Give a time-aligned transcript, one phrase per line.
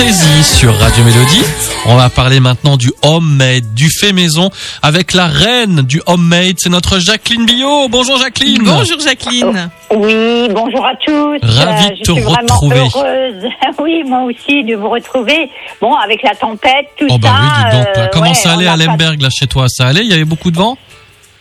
[0.00, 1.42] Fantaisie sur Radio Mélodie.
[1.84, 4.48] On va parler maintenant du homemade, du fait maison
[4.80, 7.86] avec la reine du homemade, c'est notre Jacqueline Billot.
[7.90, 8.62] Bonjour Jacqueline.
[8.64, 9.68] Bonjour Jacqueline.
[9.94, 11.36] Oui, bonjour à tous.
[11.42, 12.78] Ravi Euh, de je te suis vraiment retrouver.
[12.78, 13.44] heureuse.
[13.78, 15.50] oui, moi aussi de vous retrouver.
[15.82, 17.34] Bon, avec la tempête, tout Oh bah ça.
[17.42, 17.96] oui, dis donc.
[17.96, 18.02] là.
[18.02, 19.66] euh, Comment ouais, ça allait à Lemberg là chez toi?
[19.68, 20.00] Ça allait?
[20.04, 20.78] Il y avait beaucoup de vent?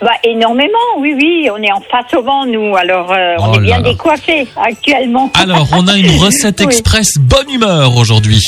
[0.00, 1.48] Bah, énormément, oui, oui.
[1.52, 2.76] On est en face au vent, nous.
[2.76, 3.90] Alors, euh, on Oh est bien là là.
[3.90, 5.30] décoiffés actuellement.
[5.34, 6.66] Alors, on a une recette Oui.
[6.66, 8.40] express bonne humeur aujourd'hui.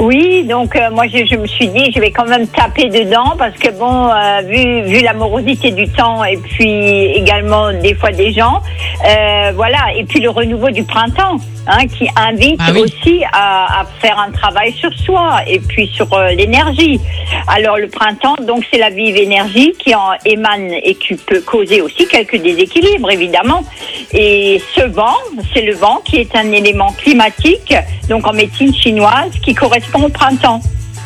[0.00, 3.34] Oui, donc euh, moi je, je me suis dit je vais quand même taper dedans
[3.36, 8.12] parce que bon euh, vu vu la morosité du temps et puis également des fois
[8.12, 8.62] des gens
[9.04, 12.82] euh, voilà et puis le renouveau du printemps hein, qui invite Ah oui.
[12.82, 17.00] aussi à, à faire un travail sur soi et puis sur euh, l'énergie.
[17.48, 21.80] Alors le printemps donc c'est la vive énergie qui en émane et qui peut causer
[21.80, 23.64] aussi quelques déséquilibres évidemment
[24.12, 25.16] et ce vent
[25.52, 27.74] c'est le vent qui est un élément climatique
[28.08, 30.60] donc en médecine chinoise qui correspond au printemps.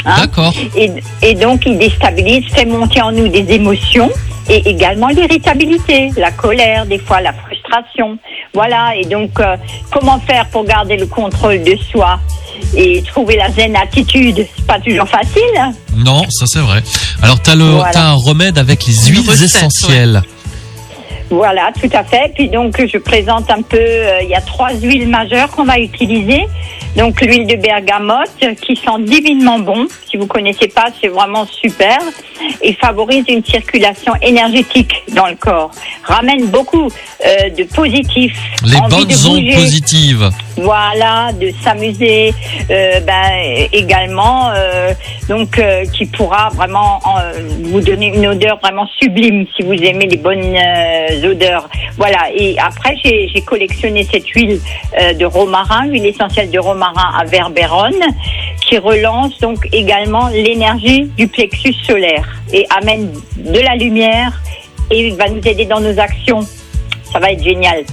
[0.05, 0.15] hein.
[0.19, 0.53] D'accord.
[0.77, 0.91] Et,
[1.23, 4.11] et donc, il déstabilise, fait monter en nous des émotions
[4.48, 8.19] et également l'irritabilité, la colère, des fois la frustration.
[8.55, 8.95] Voilà.
[8.97, 9.56] Et donc, euh,
[9.91, 12.19] comment faire pour garder le contrôle de soi
[12.77, 14.45] et trouver la zen attitude?
[14.56, 15.43] C'est pas toujours facile.
[15.59, 15.73] hein.
[15.97, 16.83] Non, ça c'est vrai.
[17.23, 17.93] Alors, t'as le, Voilà.
[17.93, 20.23] t'as un remède avec les huiles recette, essentielles.
[21.33, 22.30] Voilà, tout à fait.
[22.34, 25.78] Puis donc, je présente un peu, euh, il y a trois huiles majeures qu'on va
[25.78, 26.47] utiliser.
[26.94, 28.28] Donc, l'huile de bergamote
[28.61, 29.86] qui sent divinement bon.
[30.10, 31.98] Si vous connaissez pas, c'est vraiment super.
[32.60, 35.70] Et favorise une circulation énergétique dans le corps.
[36.03, 36.88] Ramène beaucoup
[37.25, 38.36] euh, de positif.
[38.66, 40.28] Les bonnes de ondes positives.
[40.56, 42.34] Voilà, de s'amuser,
[42.70, 44.92] euh, ben, également, euh,
[45.28, 47.00] donc euh, qui pourra vraiment
[47.62, 51.69] vous donner une odeur vraiment sublime si vous aimez les bonnes euh, odeurs.
[51.97, 52.31] Voilà.
[52.34, 54.61] Et après, j'ai collectionné cette huile
[55.00, 58.03] euh, de romarin, l'huile essentielle de romarin à verbérone,
[58.61, 64.41] qui relance donc également l'énergie du plexus solaire et amène de la lumière
[64.91, 66.41] et va nous aider dans nos actions
[67.12, 67.84] ça va être génial.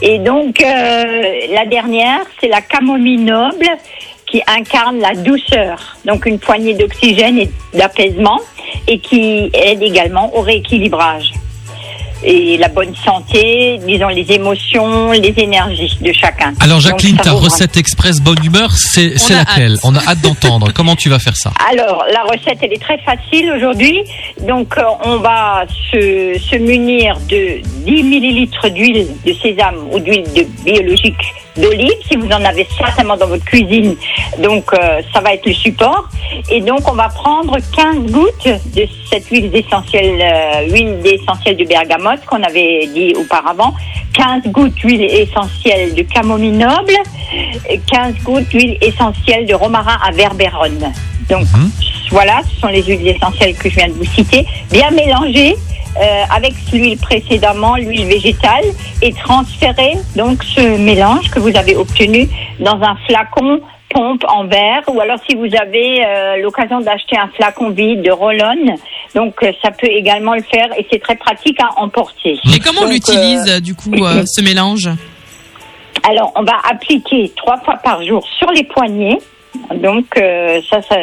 [0.00, 3.66] Et donc, euh, la dernière, c'est la camomille noble
[4.26, 8.40] qui incarne la douceur, donc une poignée d'oxygène et d'apaisement,
[8.86, 11.32] et qui aide également au rééquilibrage.
[12.22, 16.52] Et la bonne santé, disons les émotions, les énergies de chacun.
[16.60, 19.80] Alors, Jacqueline, ta recette express bonne humeur, c'est laquelle hâte.
[19.84, 20.70] On a hâte d'entendre.
[20.74, 21.50] Comment tu vas faire ça?
[21.72, 24.02] Alors, la recette, elle est très facile aujourd'hui.
[24.46, 30.24] Donc, euh, on va se, se munir de 10 millilitres d'huile de sésame ou d'huile
[30.64, 31.16] biologique
[31.56, 33.96] d'olive, si vous en avez certainement dans votre cuisine.
[34.38, 36.08] Donc, euh, ça va être le support.
[36.50, 41.64] Et donc, on va prendre 15 gouttes de cette huile d'essentiel, euh, huile d'essentiel de
[41.64, 43.74] bergamote qu'on avait dit auparavant.
[44.14, 46.94] 15 gouttes d'huile essentielle de camomille noble,
[47.68, 50.92] et 15 gouttes d'huile essentielle de romarin à verbérone.
[51.28, 51.70] Donc, Mhm.
[52.10, 54.44] voilà, ce sont les huiles essentielles que je viens de vous citer.
[54.70, 55.56] Bien mélanger
[56.00, 58.64] euh, avec l'huile précédemment, l'huile végétale,
[59.02, 62.28] et transférer donc ce mélange que vous avez obtenu
[62.58, 63.60] dans un flacon
[63.92, 68.12] pompe en verre, ou alors si vous avez euh, l'occasion d'acheter un flacon vide de
[68.12, 68.76] Rollon,
[69.14, 72.38] donc euh, ça peut également le faire, et c'est très pratique à emporter.
[72.54, 74.88] Et comment on l'utilise euh, du coup ce mélange?
[76.08, 79.18] Alors, on va appliquer trois fois par jour sur les poignets.
[79.74, 80.96] Donc, euh, ça, ça,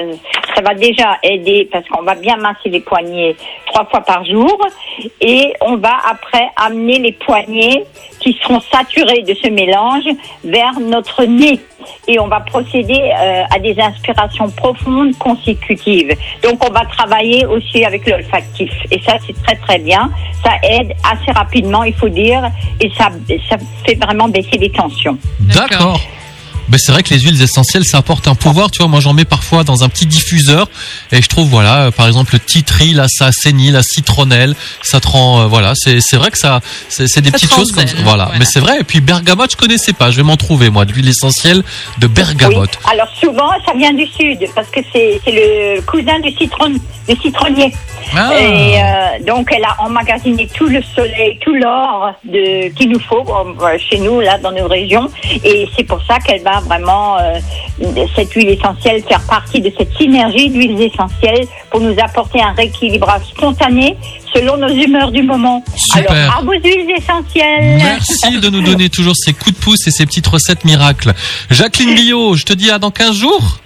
[0.56, 3.36] ça va déjà aider parce qu'on va bien masser les poignets
[3.66, 4.58] trois fois par jour.
[5.22, 7.86] Et on va après amener les poignets
[8.20, 10.06] qui seront saturés de ce mélange
[10.44, 11.60] vers notre nez.
[12.08, 16.14] Et on va procéder euh, à des inspirations profondes consécutives.
[16.44, 18.72] Donc, on va travailler aussi avec l'olfactif.
[18.92, 20.10] Et ça, c'est très, très bien.
[20.44, 22.50] Ça aide assez rapidement, il faut dire.
[22.82, 23.10] Et ça,
[23.50, 25.18] ça fait vraiment baisser les tensions.
[25.40, 26.00] D'accord.
[26.70, 28.72] Ben c'est vrai que les huiles essentielles, ça apporte un pouvoir.
[28.72, 30.70] Tu vois, moi j'en mets parfois dans un petit diffuseur
[31.12, 35.00] et je trouve, voilà, euh, par exemple le titri, là, ça assainit, la citronnelle, ça
[35.00, 37.88] te rend, euh, voilà, c'est c'est vrai que ça, c'est des Ça petites choses comme
[37.88, 37.96] ça.
[38.04, 38.26] Voilà.
[38.26, 38.40] voilà.
[38.40, 38.80] mais c'est vrai.
[38.82, 40.12] Et puis bergamote, je connaissais pas.
[40.12, 41.64] Je vais m'en trouver moi, de l'huile essentielle
[42.00, 42.78] de bergamote.
[42.84, 42.92] Oui.
[42.92, 47.16] Alors souvent, ça vient du sud parce que c'est c'est le cousin du citron, du
[47.22, 47.74] citronnier.
[48.16, 48.32] Ah.
[48.40, 52.14] Et euh, donc, elle a emmagasiné tout le soleil, tout l'or
[52.76, 55.10] qu'il nous faut euh, chez nous là dans nos régions.
[55.44, 57.40] Et c'est pour ça qu'elle va vraiment euh,
[58.16, 63.24] cette huile essentielle faire partie de cette synergie d'huiles essentielles pour nous apporter un rééquilibrage
[63.36, 63.98] spontané
[64.34, 65.64] selon nos humeurs du moment.
[65.76, 66.12] Super.
[66.12, 67.78] Alors, à vos huiles essentielles.
[67.78, 71.14] Merci de nous donner toujours ces coups de pouce et ces petites recettes miracles.
[71.50, 73.60] Jacqueline Billot, je te dis à dans 15 jours.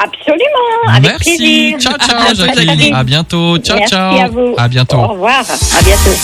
[0.00, 1.36] Absolument, avec Merci.
[1.36, 1.78] plaisir.
[1.80, 2.34] Ciao, ciao.
[2.34, 2.94] Jacqueline.
[2.94, 3.58] À bientôt.
[3.58, 4.18] Ciao, Merci ciao.
[4.20, 4.54] à vous.
[4.56, 4.96] À bientôt.
[4.96, 5.40] Au revoir.
[5.40, 6.16] À bientôt.